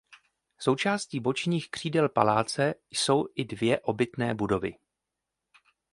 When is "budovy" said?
4.33-4.75